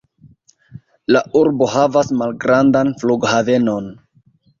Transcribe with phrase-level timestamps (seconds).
[1.15, 3.93] La urbo havas malgrandan flughavenon.